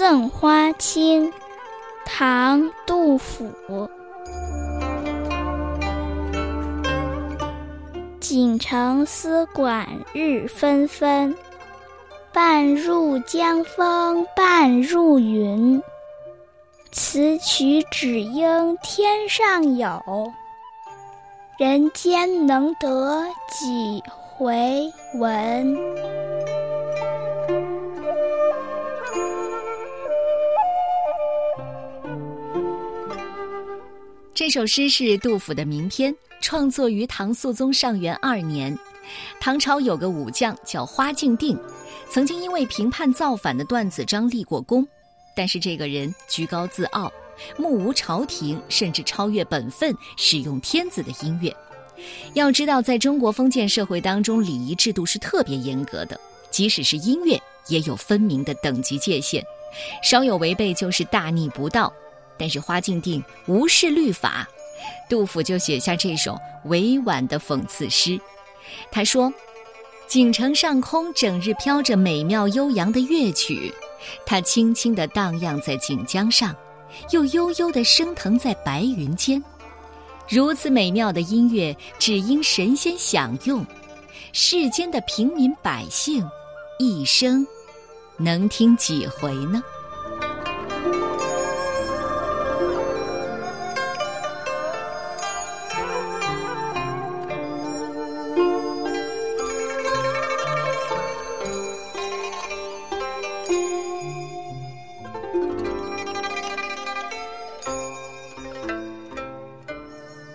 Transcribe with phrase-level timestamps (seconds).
[0.00, 1.30] 赠花卿
[2.06, 3.52] 唐杜甫。
[8.18, 11.36] 锦城丝管日纷纷
[12.32, 15.82] 半入江风半入云
[16.90, 20.32] 此曲只应天上有
[21.58, 25.76] 人间能得几回闻？
[34.40, 38.74] 这首诗是杜甫的名篇，创作于唐肃宗上元二年。
[39.38, 41.58] 唐朝有个武将叫花敬定，
[42.08, 44.88] 曾经因为平叛造反的段子章立过功，
[45.36, 47.12] 但是这个人居高自傲，
[47.58, 51.54] 目无朝廷，甚至超越本分，使用天子的音乐。
[52.32, 56.18] 要知道，在中国封建社会当中，礼仪制度是特别严格的，
[56.50, 57.38] 即使是音乐
[57.68, 59.44] 也有分明的等级界限，
[60.02, 61.92] 稍有违背就是大逆不道。
[62.40, 64.48] 但是花敬定无视律法，
[65.10, 68.18] 杜甫就写下这首委婉的讽刺诗。
[68.90, 69.30] 他说
[70.08, 73.70] ：“锦城上空整日飘着美妙悠扬的乐曲，
[74.24, 76.56] 它轻轻地荡漾在锦江上，
[77.10, 79.42] 又悠悠地升腾在白云间。
[80.26, 83.66] 如此美妙的音乐，只因神仙享用，
[84.32, 86.26] 世间的平民百姓，
[86.78, 87.46] 一生
[88.16, 89.62] 能听几回呢？”《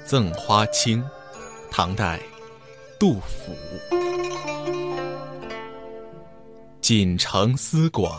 [0.06, 1.04] 赠花卿》，
[1.72, 2.20] 唐代，
[3.00, 3.56] 杜甫。
[6.80, 8.14] 锦城丝管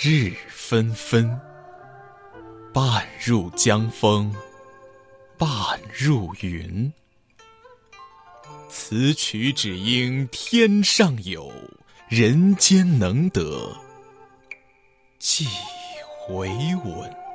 [0.00, 1.40] 日纷纷，
[2.72, 4.32] 半入江风
[5.36, 5.48] 半
[5.92, 6.92] 入云。
[8.68, 11.50] 此曲只应天上有，
[12.08, 13.76] 人间能得
[15.18, 15.48] 几
[16.16, 16.48] 回
[16.84, 17.25] 闻？